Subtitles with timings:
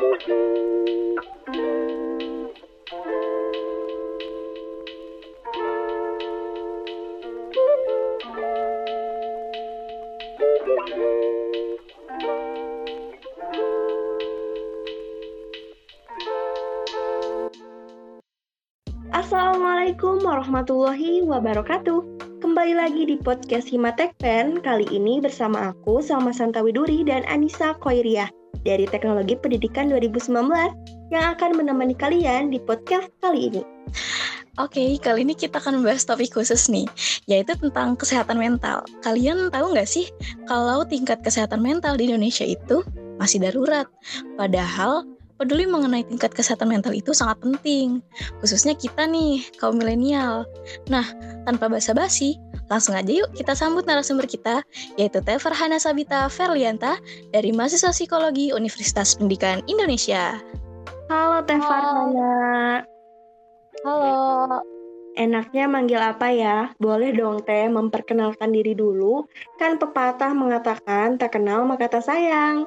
[0.00, 0.16] Assalamualaikum
[20.24, 22.00] warahmatullahi wabarakatuh.
[22.40, 24.64] Kembali lagi di podcast Himatek Pen.
[24.64, 30.30] Kali ini bersama aku sama Santa Widuri dan Anissa Koiriah dari Teknologi Pendidikan 2019
[31.10, 33.62] yang akan menemani kalian di podcast kali ini.
[34.58, 36.84] Oke, kali ini kita akan membahas topik khusus nih,
[37.30, 38.84] yaitu tentang kesehatan mental.
[39.00, 40.10] Kalian tahu nggak sih
[40.44, 42.84] kalau tingkat kesehatan mental di Indonesia itu
[43.16, 43.88] masih darurat?
[44.36, 45.06] Padahal
[45.40, 48.04] peduli mengenai tingkat kesehatan mental itu sangat penting,
[48.44, 50.44] khususnya kita nih, kaum milenial.
[50.92, 51.08] Nah,
[51.48, 52.36] tanpa basa-basi,
[52.70, 54.62] langsung aja yuk kita sambut narasumber kita,
[54.94, 56.96] yaitu Teh Farhana Sabita Ferlianta
[57.34, 60.38] dari Mahasiswa Psikologi Universitas Pendidikan Indonesia.
[61.10, 62.86] Halo Teh Farhana.
[63.82, 64.62] Halo.
[65.18, 66.70] Enaknya manggil apa ya?
[66.78, 69.26] Boleh dong Teh memperkenalkan diri dulu.
[69.58, 72.64] Kan pepatah mengatakan tak kenal maka tak sayang.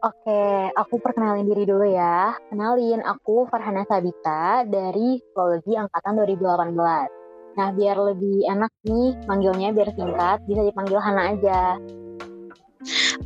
[0.00, 2.32] Oke, aku perkenalin diri dulu ya.
[2.48, 7.19] Kenalin, aku Farhana Sabita dari Psikologi Angkatan 2018.
[7.58, 11.80] Nah, biar lebih enak nih manggilnya biar singkat, bisa dipanggil Hana aja.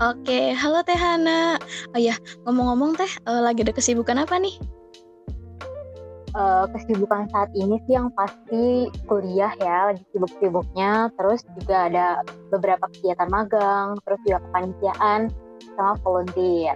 [0.03, 1.61] Oke, halo Teh Hana.
[1.95, 2.17] Oh ya,
[2.49, 4.57] ngomong-ngomong Teh, uh, lagi ada kesibukan apa nih?
[6.35, 11.13] Uh, kesibukan saat ini sih yang pasti kuliah ya, lagi sibuk-sibuknya.
[11.15, 12.07] Terus juga ada
[12.51, 15.31] beberapa kegiatan magang, terus juga kepanitiaan
[15.79, 16.75] sama volunteer.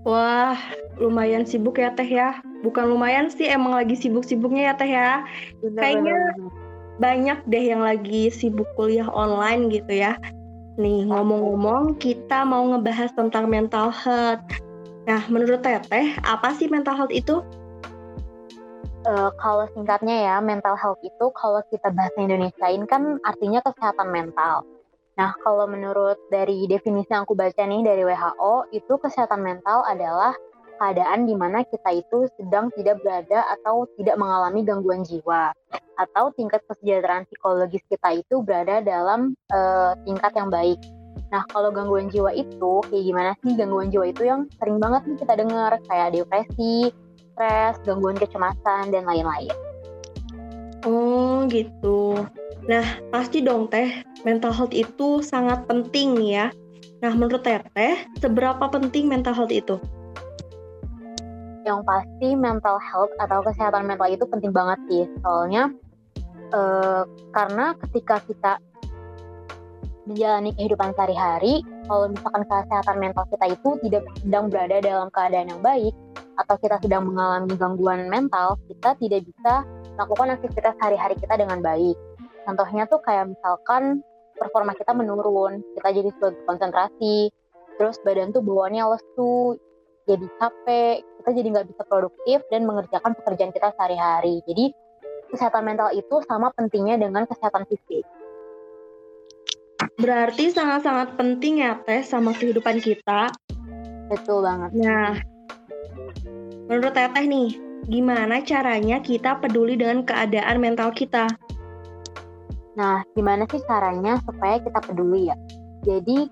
[0.00, 0.56] Wah,
[0.96, 2.40] lumayan sibuk ya Teh ya.
[2.64, 5.10] Bukan lumayan sih, emang lagi sibuk-sibuknya ya Teh ya.
[5.60, 6.50] Benar, Kayaknya benar.
[7.00, 10.16] banyak deh yang lagi sibuk kuliah online gitu ya.
[10.80, 14.40] Nih, ngomong-ngomong, kita mau ngebahas tentang mental health.
[15.04, 17.44] Nah, menurut Teteh, apa sih mental health itu?
[19.04, 24.64] Uh, kalau singkatnya ya, mental health itu kalau kita bahasa Indonesiain kan artinya kesehatan mental.
[25.18, 30.32] Nah, kalau menurut dari definisi yang aku baca nih dari WHO, itu kesehatan mental adalah
[30.80, 35.52] keadaan di mana kita itu sedang tidak berada atau tidak mengalami gangguan jiwa
[36.00, 40.80] atau tingkat kesejahteraan psikologis kita itu berada dalam uh, tingkat yang baik.
[41.30, 45.18] Nah, kalau gangguan jiwa itu kayak gimana sih gangguan jiwa itu yang sering banget nih
[45.20, 46.90] kita dengar kayak depresi,
[47.36, 49.69] stres, gangguan kecemasan dan lain-lain.
[50.88, 52.24] Oh, gitu.
[52.64, 56.48] Nah, pasti dong Teh, mental health itu sangat penting ya.
[57.04, 59.76] Nah, menurut Teteh, seberapa penting mental health itu?
[61.68, 65.04] Yang pasti mental health atau kesehatan mental itu penting banget sih.
[65.20, 65.68] Soalnya
[66.56, 67.04] uh,
[67.36, 68.52] karena ketika kita
[70.08, 75.60] menjalani kehidupan sehari-hari, kalau misalkan kesehatan mental kita itu tidak sedang berada dalam keadaan yang
[75.60, 75.94] baik
[76.40, 79.54] atau kita sedang mengalami gangguan mental, kita tidak bisa
[80.00, 81.96] melakukan aktivitas sehari-hari kita dengan baik.
[82.48, 84.00] Contohnya tuh kayak misalkan
[84.40, 87.28] performa kita menurun, kita jadi sulit konsentrasi,
[87.76, 89.60] terus badan tuh bawaannya lesu,
[90.08, 94.40] jadi capek, kita jadi nggak bisa produktif dan mengerjakan pekerjaan kita sehari-hari.
[94.48, 94.72] Jadi
[95.36, 98.08] kesehatan mental itu sama pentingnya dengan kesehatan fisik.
[100.00, 103.28] Berarti sangat-sangat penting ya Teh sama kehidupan kita.
[104.08, 104.70] Betul banget.
[104.80, 105.20] Nah,
[106.72, 111.30] menurut Teteh nih, gimana caranya kita peduli dengan keadaan mental kita?
[112.76, 115.36] Nah, gimana sih caranya supaya kita peduli ya?
[115.84, 116.28] Jadi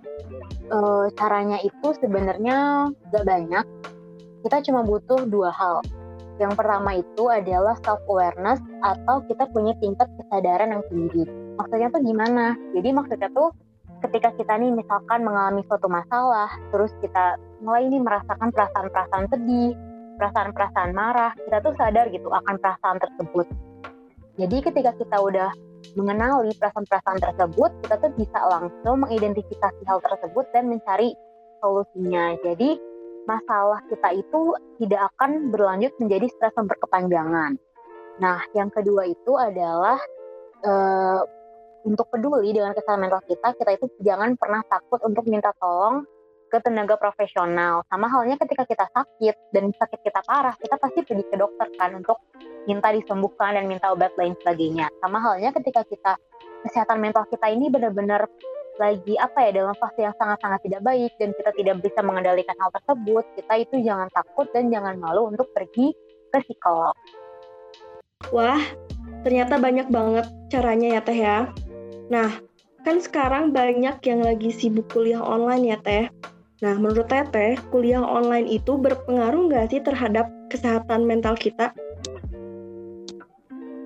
[0.68, 0.78] e,
[1.16, 3.64] caranya itu sebenarnya gak banyak.
[4.44, 5.80] Kita cuma butuh dua hal.
[6.38, 11.26] Yang pertama itu adalah self awareness atau kita punya tingkat kesadaran yang tinggi.
[11.58, 12.54] Maksudnya tuh gimana?
[12.76, 13.50] Jadi maksudnya tuh
[14.06, 19.74] ketika kita nih misalkan mengalami suatu masalah, terus kita mulai nih merasakan perasaan-perasaan sedih,
[20.18, 23.46] perasaan-perasaan marah, kita tuh sadar gitu akan perasaan tersebut.
[24.38, 25.50] Jadi ketika kita udah
[25.94, 31.14] mengenali perasaan-perasaan tersebut, kita tuh bisa langsung mengidentifikasi hal tersebut dan mencari
[31.62, 32.34] solusinya.
[32.42, 32.78] Jadi
[33.26, 34.40] masalah kita itu
[34.82, 37.58] tidak akan berlanjut menjadi stres yang berkepanjangan.
[38.18, 39.98] Nah, yang kedua itu adalah
[40.66, 41.22] uh,
[41.86, 46.02] untuk peduli dengan kesehatan mental kita, kita itu jangan pernah takut untuk minta tolong
[46.48, 47.84] ke tenaga profesional.
[47.92, 51.94] Sama halnya ketika kita sakit dan sakit kita parah, kita pasti pergi ke dokter kan
[51.94, 52.18] untuk
[52.64, 54.88] minta disembuhkan dan minta obat lain sebagainya.
[55.04, 56.16] Sama halnya ketika kita
[56.66, 58.26] kesehatan mental kita ini benar-benar
[58.78, 62.70] lagi apa ya dalam fase yang sangat-sangat tidak baik dan kita tidak bisa mengendalikan hal
[62.70, 65.92] tersebut, kita itu jangan takut dan jangan malu untuk pergi
[66.30, 66.94] ke psikolog.
[68.30, 68.62] Wah,
[69.26, 71.38] ternyata banyak banget caranya ya Teh ya.
[72.08, 72.30] Nah,
[72.86, 76.06] kan sekarang banyak yang lagi sibuk kuliah online ya Teh.
[76.58, 81.70] Nah, menurut Teteh, kuliah online itu berpengaruh nggak sih terhadap kesehatan mental kita?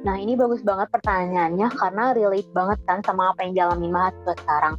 [0.02, 4.74] Nah, ini bagus banget pertanyaannya karena relate banget kan sama apa yang dialami mahasiswa sekarang.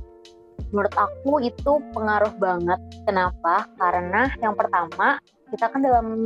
[0.74, 2.81] Menurut aku itu pengaruh banget.
[3.06, 3.69] Kenapa?
[3.78, 5.22] Karena yang pertama,
[5.54, 6.25] kita kan dalam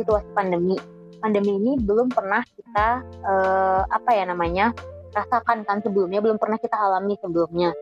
[0.00, 0.80] situasi pandemi.
[1.20, 4.72] Pandemi ini belum pernah kita uh, apa ya namanya?
[5.12, 7.76] rasakan kan sebelumnya, belum pernah kita alami sebelumnya.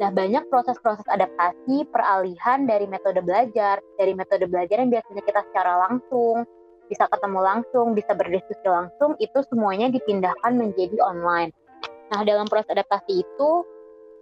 [0.00, 5.76] Nah, banyak proses-proses adaptasi, peralihan dari metode belajar, dari metode belajar yang biasanya kita secara
[5.84, 6.48] langsung,
[6.88, 11.52] bisa ketemu langsung, bisa berdiskusi langsung, itu semuanya dipindahkan menjadi online.
[12.10, 13.50] Nah, dalam proses adaptasi itu,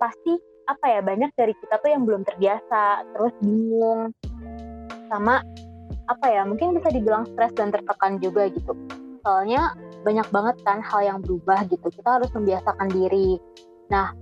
[0.03, 0.35] pasti
[0.67, 4.11] apa ya, banyak dari kita tuh yang belum terbiasa, terus bingung,
[5.09, 5.47] sama
[6.11, 8.75] apa ya, mungkin bisa dibilang stres dan tertekan juga gitu.
[9.23, 13.39] Soalnya banyak banget kan hal yang berubah gitu, kita harus membiasakan diri.
[13.89, 14.13] Nah,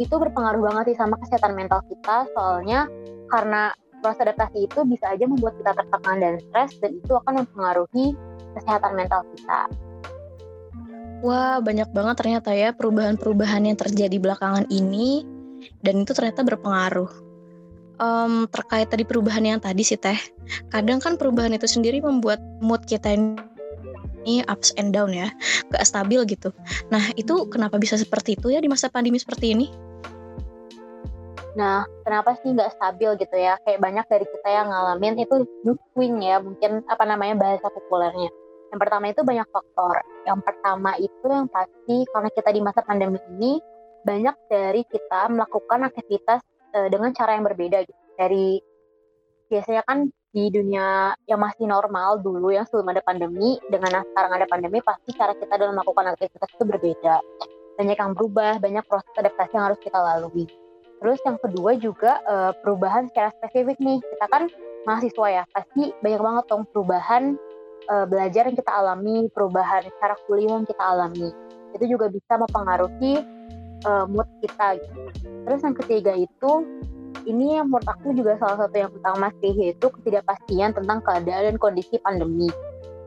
[0.00, 2.88] itu berpengaruh banget sih sama kesehatan mental kita soalnya
[3.28, 3.72] karena
[4.02, 8.06] proses adaptasi itu bisa aja membuat kita tertekan dan stres dan itu akan mempengaruhi
[8.58, 9.60] kesehatan mental kita.
[11.22, 15.22] Wah, banyak banget ternyata ya perubahan-perubahan yang terjadi belakangan ini
[15.86, 17.30] dan itu ternyata berpengaruh.
[18.02, 20.18] Um, terkait tadi perubahan yang tadi sih teh,
[20.74, 23.38] kadang kan perubahan itu sendiri membuat mood kita ini
[24.48, 25.28] ups and down ya,
[25.70, 26.54] gak stabil gitu.
[26.88, 29.66] Nah itu kenapa bisa seperti itu ya di masa pandemi seperti ini?
[31.52, 33.60] Nah, kenapa sih nggak stabil gitu ya?
[33.68, 38.32] Kayak banyak dari kita yang ngalamin itu mood swing ya, mungkin apa namanya bahasa populernya.
[38.72, 39.94] Yang pertama itu banyak faktor.
[40.24, 43.60] Yang pertama itu yang pasti karena kita di masa pandemi ini
[44.02, 46.40] banyak dari kita melakukan aktivitas
[46.72, 48.02] uh, dengan cara yang berbeda gitu.
[48.16, 48.64] Dari
[49.52, 54.46] biasanya kan di dunia yang masih normal dulu yang sebelum ada pandemi dengan sekarang ada
[54.48, 57.20] pandemi pasti cara kita dalam melakukan aktivitas itu berbeda.
[57.76, 60.48] Banyak yang berubah, banyak proses adaptasi yang harus kita lalui.
[61.02, 64.00] Terus yang kedua juga uh, perubahan secara spesifik nih.
[64.00, 64.48] Kita kan
[64.88, 67.22] mahasiswa ya, pasti banyak banget dong perubahan
[67.92, 71.28] uh, belajar yang kita alami, perubahan secara kuliah yang kita alami.
[71.76, 73.20] Itu juga bisa mempengaruhi
[73.84, 74.80] uh, mood kita.
[74.80, 75.00] Gitu.
[75.44, 76.52] Terus yang ketiga itu
[77.26, 81.56] ini yang menurut aku juga salah satu yang utama sih yaitu ketidakpastian tentang keadaan dan
[81.58, 82.50] kondisi pandemi.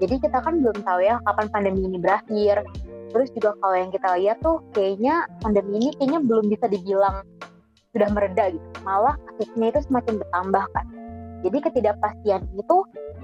[0.04, 2.68] Jadi kita kan belum tahu ya kapan pandemi ini berakhir.
[3.16, 7.24] Terus juga kalau yang kita lihat tuh kayaknya pandemi ini kayaknya belum bisa dibilang
[7.96, 10.86] sudah mereda gitu malah kasusnya itu semakin bertambah kan
[11.48, 12.78] jadi ketidakpastian itu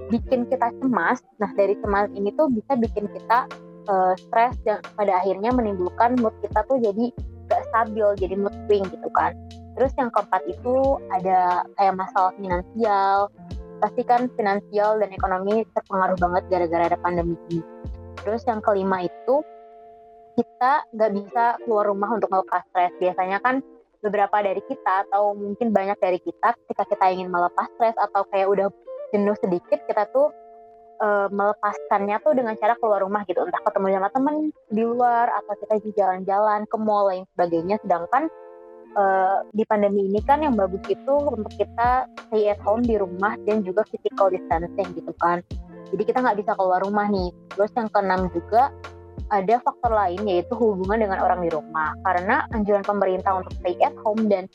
[0.08, 3.52] bikin kita cemas nah dari cemas ini tuh bisa bikin kita
[3.92, 7.12] uh, stres dan pada akhirnya menimbulkan mood kita tuh jadi
[7.52, 9.36] gak stabil jadi mood swing gitu kan
[9.82, 13.34] terus yang keempat itu ada kayak masalah finansial.
[13.82, 17.66] Pasti kan finansial dan ekonomi terpengaruh banget gara-gara ada pandemi ini.
[18.22, 19.42] Terus yang kelima itu
[20.38, 22.94] kita nggak bisa keluar rumah untuk melepas stres.
[23.02, 23.66] Biasanya kan
[24.06, 28.54] beberapa dari kita atau mungkin banyak dari kita ketika kita ingin melepas stres atau kayak
[28.54, 28.70] udah
[29.10, 30.30] jenuh sedikit kita tuh
[31.02, 33.42] uh, melepaskannya tuh dengan cara keluar rumah gitu.
[33.42, 37.82] Entah ketemu sama temen di luar atau kita jalan-jalan ke mall lain sebagainya.
[37.82, 38.30] Sedangkan
[38.96, 43.36] uh, di pandemi ini kan yang bagus itu untuk kita stay at home di rumah
[43.46, 45.44] dan juga physical distancing gitu kan
[45.92, 48.72] jadi kita nggak bisa keluar rumah nih terus yang keenam juga
[49.32, 51.96] ada faktor lain yaitu hubungan dengan orang di rumah.
[52.04, 54.46] Karena anjuran pemerintah untuk stay at home dan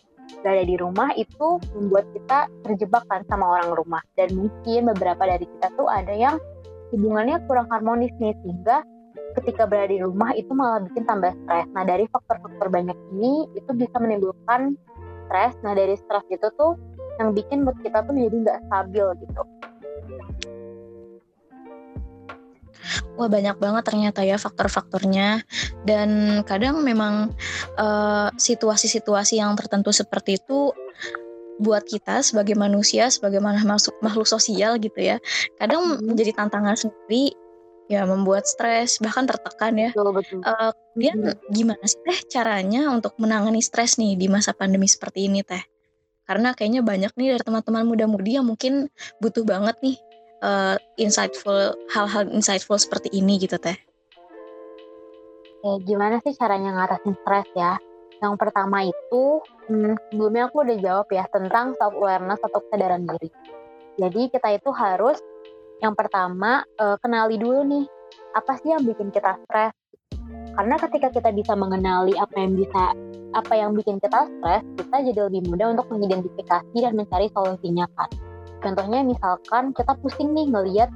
[0.44, 2.38] berada di rumah itu membuat kita
[2.69, 4.05] terjebak kan sama orang rumah.
[4.14, 6.37] Dan mungkin beberapa dari kita tuh ada yang
[6.93, 8.85] hubungannya kurang harmonis nih sehingga
[9.35, 11.66] ketika berada di rumah itu malah bikin tambah stres.
[11.75, 14.78] Nah dari faktor-faktor banyak ini itu bisa menimbulkan
[15.26, 15.54] stres.
[15.66, 16.78] Nah dari stres itu tuh
[17.18, 19.42] yang bikin mood kita tuh jadi nggak stabil gitu.
[23.16, 25.40] Wah banyak banget ternyata ya faktor-faktornya
[25.88, 27.33] dan kadang memang
[27.80, 30.76] uh, situasi-situasi yang tertentu seperti itu
[31.56, 35.16] buat kita sebagai manusia sebagai makhluk makhluk sosial gitu ya
[35.56, 37.33] kadang menjadi tantangan sendiri
[37.87, 40.38] ya membuat stres bahkan tertekan ya betul, betul.
[40.43, 41.38] Uh, kemudian hmm.
[41.55, 45.62] gimana sih teh caranya untuk menangani stres nih di masa pandemi seperti ini teh
[46.26, 48.90] karena kayaknya banyak nih dari teman-teman muda-mudi yang mungkin
[49.23, 49.97] butuh banget nih
[50.43, 53.78] uh, insightful hal-hal insightful seperti ini gitu teh?
[55.62, 57.75] Oke, gimana sih caranya ngatasin stres ya?
[58.23, 63.31] Yang pertama itu, hmm, sebelumnya aku udah jawab ya tentang self awareness atau kesadaran diri.
[63.97, 65.19] Jadi kita itu harus
[65.85, 67.85] yang pertama uh, kenali dulu nih
[68.37, 69.73] apa sih yang bikin kita stres.
[70.56, 72.97] Karena ketika kita bisa mengenali apa yang bisa
[73.37, 78.09] apa yang bikin kita stres, kita jadi lebih mudah untuk mengidentifikasi dan mencari solusinya kan.
[78.64, 80.88] Contohnya misalkan kita pusing nih ngelihat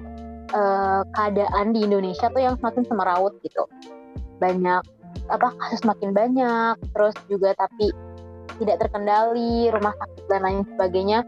[0.56, 3.68] uh, keadaan di Indonesia tuh yang semakin semeraut gitu.
[4.40, 4.80] Banyak
[5.28, 7.92] apa kasus makin banyak, terus juga tapi
[8.60, 11.20] tidak terkendali, rumah sakit dan lain sebagainya.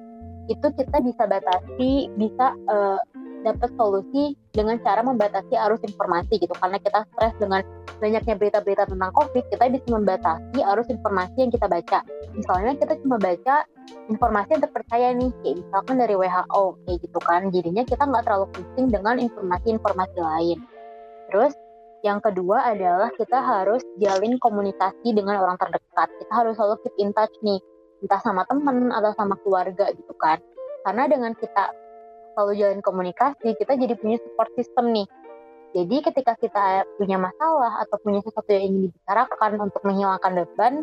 [0.50, 2.98] itu kita bisa batasi bisa uh,
[3.42, 6.54] dapat solusi dengan cara membatasi arus informasi gitu.
[6.56, 7.60] Karena kita stres dengan
[7.98, 11.98] banyaknya berita-berita tentang COVID kita bisa membatasi arus informasi yang kita baca.
[12.32, 13.66] Misalnya kita cuma baca
[14.08, 17.40] informasi yang terpercaya nih kayak misalkan dari WHO kayak gitu kan.
[17.50, 20.58] Jadinya kita nggak terlalu pusing dengan informasi-informasi lain.
[21.30, 21.52] Terus
[22.02, 26.10] yang kedua adalah kita harus jalin komunikasi dengan orang terdekat.
[26.18, 27.62] Kita harus selalu keep in touch nih
[28.02, 30.42] entah sama teman atau sama keluarga gitu kan.
[30.82, 31.70] Karena dengan kita
[32.34, 35.08] selalu jalan komunikasi, kita jadi punya support system nih.
[35.72, 40.74] Jadi ketika kita punya masalah atau punya sesuatu yang ingin dibicarakan untuk menghilangkan beban,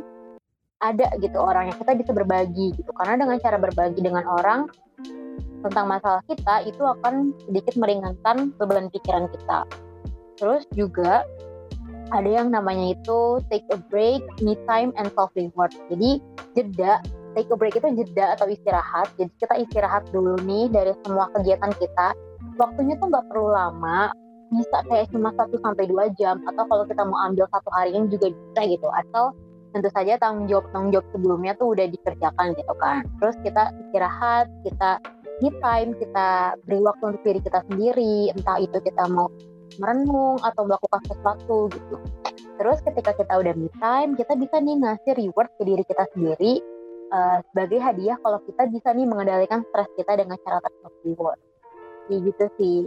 [0.81, 2.91] ada gitu orang yang kita bisa berbagi gitu.
[2.97, 4.65] Karena dengan cara berbagi dengan orang
[5.59, 9.67] tentang masalah kita itu akan sedikit meringankan beban pikiran kita.
[10.39, 11.27] Terus juga
[12.09, 15.69] ada yang namanya itu take a break, me time, and self reward.
[15.93, 16.17] Jadi
[16.57, 17.03] jeda
[17.39, 19.08] take a break itu jeda atau istirahat.
[19.15, 22.12] Jadi kita istirahat dulu nih dari semua kegiatan kita.
[22.60, 24.12] Waktunya tuh nggak perlu lama,
[24.51, 28.12] bisa kayak cuma 1 sampai dua jam atau kalau kita mau ambil satu hari yang
[28.12, 28.88] juga bisa gitu.
[28.91, 29.31] Atau
[29.72, 33.08] tentu saja tanggung jawab tanggung jawab sebelumnya tuh udah dikerjakan gitu kan.
[33.24, 35.00] Terus kita istirahat, kita
[35.39, 39.31] me time, kita beri waktu untuk diri kita sendiri, entah itu kita mau
[39.79, 41.96] merenung atau melakukan sesuatu gitu.
[42.60, 46.60] Terus ketika kita udah me time, kita bisa nih ngasih reward ke diri kita sendiri
[47.11, 51.13] uh, sebagai hadiah kalau kita bisa nih mengendalikan stres kita dengan cara tertentu.
[52.09, 52.77] Kayak gitu sih.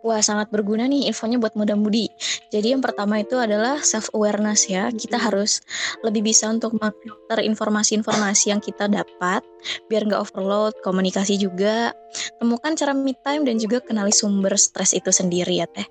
[0.00, 2.08] Wah, sangat berguna nih infonya buat muda-mudi.
[2.48, 4.88] Jadi yang pertama itu adalah self awareness ya.
[4.88, 5.60] Kita harus
[6.00, 9.44] lebih bisa untuk memfilter informasi-informasi yang kita dapat
[9.92, 11.92] biar nggak overload, komunikasi juga.
[12.40, 15.84] Temukan cara me time dan juga kenali sumber stres itu sendiri ya, Teh.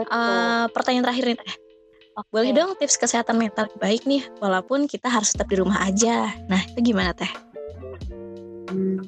[0.00, 1.69] Uh, pertanyaan terakhir nih, Teh
[2.20, 2.32] Okay.
[2.36, 6.28] Boleh dong tips kesehatan mental baik nih, walaupun kita harus tetap di rumah aja.
[6.52, 7.30] Nah, itu gimana teh?
[8.68, 9.00] Hmm,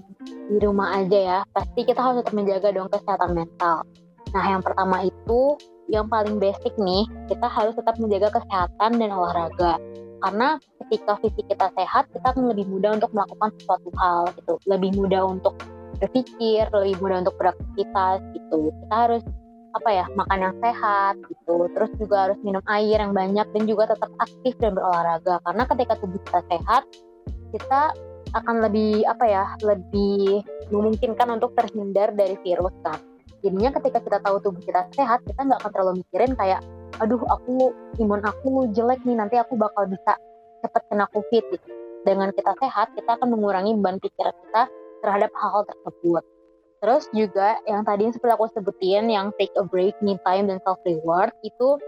[0.48, 3.84] di rumah aja ya, pasti kita harus tetap menjaga dong kesehatan mental.
[4.32, 5.40] Nah, yang pertama itu
[5.92, 9.76] yang paling basic nih, kita harus tetap menjaga kesehatan dan olahraga.
[10.24, 14.54] Karena ketika fisik kita sehat, kita akan lebih mudah untuk melakukan sesuatu hal gitu.
[14.70, 15.58] Lebih mudah untuk
[16.00, 18.72] berpikir, lebih mudah untuk beraktivitas gitu.
[18.86, 19.22] Kita harus
[19.72, 21.56] apa ya makan yang sehat gitu.
[21.72, 25.40] Terus juga harus minum air yang banyak dan juga tetap aktif dan berolahraga.
[25.44, 26.82] Karena ketika tubuh kita sehat
[27.52, 27.80] kita
[28.32, 30.40] akan lebih apa ya lebih
[30.72, 32.96] memungkinkan untuk terhindar dari virus kan.
[33.42, 36.60] Jadinya ketika kita tahu tubuh kita sehat kita nggak akan terlalu mikirin kayak
[37.00, 40.16] aduh aku imun aku jelek nih nanti aku bakal bisa
[40.64, 41.68] cepat kena covid gitu.
[42.02, 44.62] Dengan kita sehat kita akan mengurangi beban pikiran kita
[45.02, 46.22] terhadap hal-hal tersebut
[46.82, 50.82] Terus juga yang tadi seperti aku sebutin yang take a break, me time dan self
[50.82, 51.78] reward itu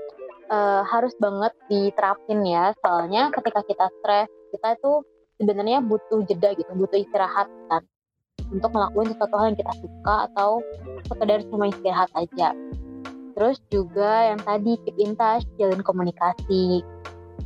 [0.55, 2.71] uh, harus banget diterapin ya.
[2.79, 5.03] Soalnya ketika kita stres, kita itu
[5.43, 7.83] sebenarnya butuh jeda gitu, butuh istirahat kan
[8.55, 10.51] untuk melakukan sesuatu hal yang kita suka atau
[11.11, 12.55] sekedar cuma istirahat aja.
[13.35, 16.87] Terus juga yang tadi keep in touch, jalin komunikasi,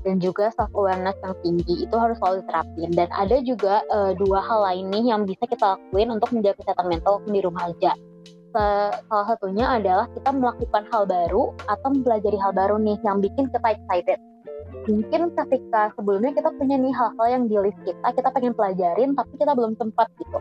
[0.03, 2.91] dan juga self awareness yang tinggi itu harus selalu diterapin.
[2.95, 6.87] Dan ada juga uh, dua hal lain nih yang bisa kita lakuin untuk menjaga kesehatan
[6.87, 7.93] mental di rumah aja.
[8.49, 13.69] Salah satunya adalah kita melakukan hal baru atau mempelajari hal baru nih yang bikin kita
[13.77, 14.19] excited.
[14.89, 19.33] Mungkin ketika sebelumnya kita punya nih hal-hal yang di list kita kita pengen pelajarin tapi
[19.37, 20.41] kita belum sempat gitu.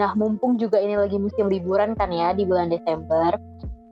[0.00, 3.36] Nah mumpung juga ini lagi musim liburan kan ya di bulan Desember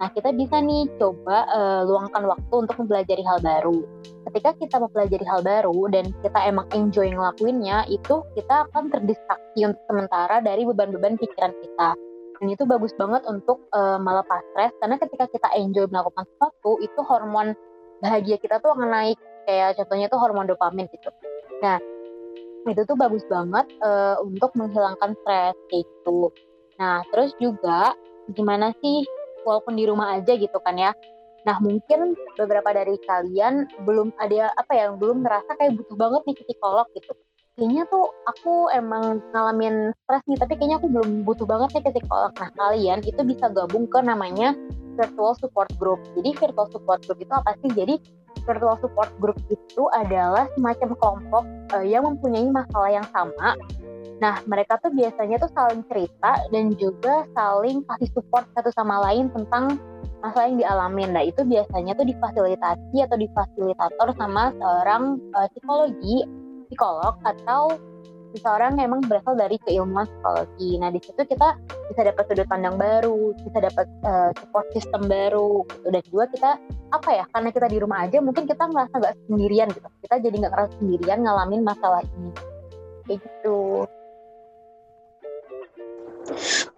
[0.00, 3.84] Nah, kita bisa nih coba uh, luangkan waktu untuk mempelajari hal baru.
[4.32, 9.84] Ketika kita mempelajari hal baru dan kita emang enjoy ngelakuinnya, itu kita akan terdistraksi untuk
[9.84, 11.90] sementara dari beban-beban pikiran kita.
[12.40, 17.00] Dan itu bagus banget untuk uh, melepas stres karena ketika kita enjoy melakukan sesuatu, itu
[17.04, 17.52] hormon
[18.00, 19.20] bahagia kita tuh akan naik.
[19.44, 21.12] Kayak contohnya tuh hormon dopamin gitu.
[21.60, 21.76] Nah,
[22.64, 26.32] itu tuh bagus banget uh, untuk menghilangkan stres gitu.
[26.80, 27.92] Nah, terus juga
[28.32, 29.04] gimana sih
[29.46, 30.92] walaupun di rumah aja gitu kan ya.
[31.48, 36.36] Nah mungkin beberapa dari kalian belum ada apa ya belum ngerasa kayak butuh banget nih
[36.36, 37.12] ke psikolog gitu.
[37.58, 41.90] Kayaknya tuh aku emang ngalamin stres nih, tapi kayaknya aku belum butuh banget nih ke
[42.00, 42.32] psikolog.
[42.40, 44.56] Nah kalian itu bisa gabung ke namanya
[44.96, 46.00] virtual support group.
[46.16, 47.70] Jadi virtual support group itu apa sih?
[47.72, 47.94] Jadi
[48.46, 51.44] virtual support group itu adalah semacam kelompok
[51.76, 53.58] uh, yang mempunyai masalah yang sama
[54.20, 59.32] Nah, mereka tuh biasanya tuh saling cerita dan juga saling kasih support satu sama lain
[59.32, 59.80] tentang
[60.20, 61.10] masalah yang dialamin.
[61.16, 66.28] Nah, itu biasanya tuh difasilitasi atau difasilitator sama seorang uh, psikologi,
[66.68, 67.80] psikolog atau
[68.34, 70.70] seseorang yang emang berasal dari keilmuan psikologi.
[70.78, 71.48] Nah, di situ kita
[71.90, 75.88] bisa dapat sudut pandang baru, bisa dapat uh, support system baru, gitu.
[75.90, 76.50] dan juga kita
[76.90, 77.24] apa ya?
[77.30, 79.88] Karena kita di rumah aja, mungkin kita ngerasa nggak sendirian gitu.
[80.06, 82.30] Kita jadi nggak ngerasa sendirian ngalamin masalah ini.
[83.06, 83.60] Kayak gitu.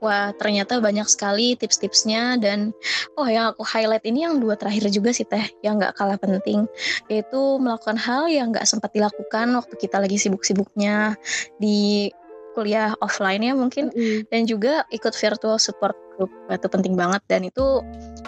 [0.02, 2.75] Wah, ternyata banyak sekali tips-tipsnya dan
[3.14, 6.66] oh yang aku highlight ini yang dua terakhir juga sih Teh, yang nggak kalah penting,
[7.06, 11.14] yaitu melakukan hal yang nggak sempat dilakukan waktu kita lagi sibuk-sibuknya
[11.62, 12.11] di
[12.59, 14.18] kuliah offline ya mungkin, mm -hmm.
[14.26, 17.80] dan juga ikut virtual support group itu penting banget dan itu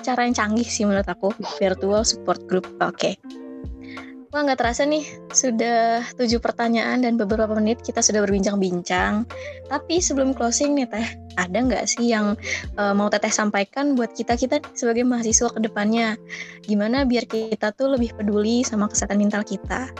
[0.07, 2.71] cara yang canggih sih menurut aku virtual support group.
[2.79, 3.19] Oke.
[3.19, 3.44] Okay.
[4.35, 9.23] Wah nggak terasa nih, sudah tujuh pertanyaan dan beberapa menit kita sudah berbincang-bincang.
[9.71, 11.07] Tapi sebelum closing nih Teh,
[11.39, 12.35] ada nggak sih yang
[12.75, 16.19] uh, mau Teteh sampaikan buat kita-kita sebagai mahasiswa ke depannya?
[16.67, 19.95] Gimana biar kita tuh lebih peduli sama kesehatan mental kita?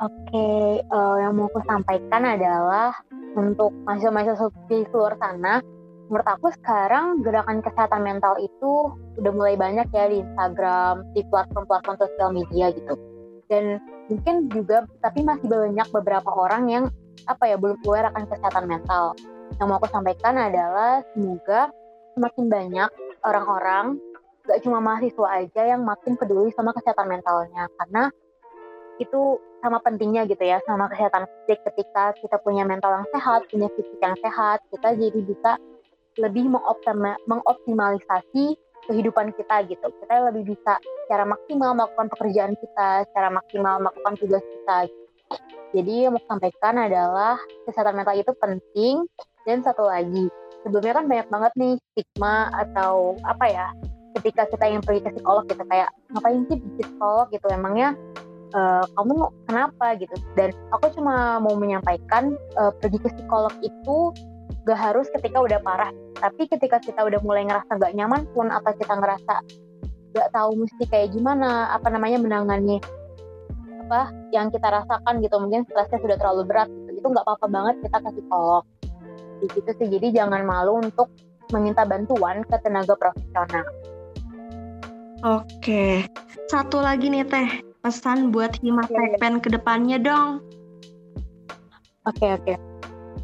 [0.00, 2.96] Oke, uh, yang mau aku sampaikan adalah
[3.36, 5.60] untuk mahasiswa-mahasiswa di luar sana,
[6.08, 11.96] menurut aku sekarang gerakan kesehatan mental itu udah mulai banyak ya di Instagram, di platform-platform
[12.00, 12.96] sosial media gitu.
[13.48, 16.84] Dan mungkin juga tapi masih banyak beberapa orang yang
[17.28, 19.12] apa ya belum aware akan kesehatan mental.
[19.60, 21.72] Yang mau aku sampaikan adalah semoga
[22.16, 22.90] semakin banyak
[23.24, 24.00] orang-orang
[24.48, 28.08] gak cuma mahasiswa aja yang makin peduli sama kesehatan mentalnya karena
[28.96, 33.68] itu sama pentingnya gitu ya sama kesehatan fisik ketika kita punya mental yang sehat punya
[33.76, 35.52] fisik yang sehat kita jadi bisa
[36.18, 36.50] lebih
[37.30, 38.44] mengoptimalisasi
[38.88, 39.86] kehidupan kita gitu.
[40.02, 44.78] Kita lebih bisa secara maksimal melakukan pekerjaan kita, secara maksimal melakukan tugas kita.
[45.76, 47.36] Jadi yang mau sampaikan adalah
[47.68, 49.04] kesehatan mental itu penting.
[49.44, 50.28] Dan satu lagi
[50.60, 53.66] sebelumnya kan banyak banget nih stigma atau apa ya
[54.20, 57.26] ketika kita yang pergi ke psikolog gitu kayak ngapain sih di psikolog?
[57.32, 57.46] gitu.
[57.48, 57.96] Emangnya
[58.56, 59.14] uh, kamu
[59.48, 60.14] kenapa gitu?
[60.36, 63.96] Dan aku cuma mau menyampaikan uh, pergi ke psikolog itu
[64.68, 68.72] gak harus ketika udah parah tapi ketika kita udah mulai ngerasa gak nyaman pun atau
[68.74, 69.34] kita ngerasa
[70.14, 72.82] gak tahu mesti kayak gimana apa namanya menangani
[73.88, 77.00] apa yang kita rasakan gitu mungkin stresnya sudah terlalu berat gitu.
[77.00, 78.64] itu nggak apa-apa banget kita kasih psikolog
[79.40, 81.08] gitu sih jadi jangan malu untuk
[81.54, 83.64] meminta bantuan ke tenaga profesional.
[85.24, 86.04] Oke.
[86.52, 87.48] Satu lagi nih teh.
[87.80, 88.58] Pesan buat
[89.22, 90.44] Pen ke depannya dong.
[92.04, 92.67] Oke oke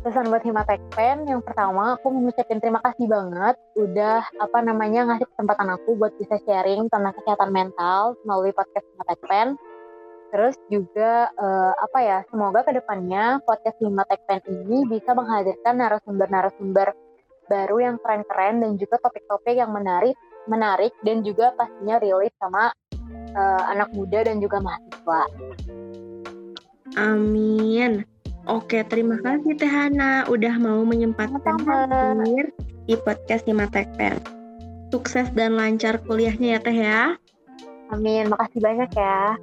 [0.04, 5.24] pesan buat Himatek Pen yang pertama aku mengucapkan terima kasih banget udah apa namanya ngasih
[5.32, 9.48] kesempatan aku buat bisa sharing tentang kesehatan mental melalui podcast Himatek Pen
[10.28, 16.92] terus juga uh, apa ya semoga ke depannya podcast Himatek Pen ini bisa menghadirkan narasumber-narasumber
[17.48, 20.12] baru yang keren-keren dan juga topik-topik yang menarik
[20.44, 22.76] menarik dan juga pastinya relate sama
[23.32, 25.22] uh, anak muda dan juga mahasiswa.
[27.00, 28.13] Amin.
[28.44, 32.52] Oke, terima kasih Teh Hana udah mau menyempatkan hadir
[32.84, 34.20] di podcast Himatek Pen.
[34.92, 37.02] Sukses dan lancar kuliahnya ya Teh ya.
[37.88, 39.40] Amin, makasih banyak ya.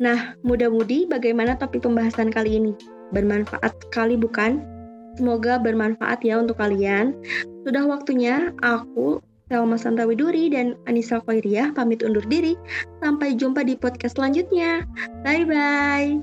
[0.00, 2.72] Nah, mudah-mudi bagaimana topik pembahasan kali ini?
[3.12, 4.64] Bermanfaat sekali bukan?
[5.20, 7.12] Semoga bermanfaat ya untuk kalian.
[7.68, 9.20] Sudah waktunya aku,
[9.52, 12.56] Selma Santawiduri dan Anissa Khairiyah pamit undur diri.
[13.04, 14.88] Sampai jumpa di podcast selanjutnya.
[15.20, 16.16] Bye-bye.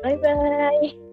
[0.00, 1.09] Bye-bye.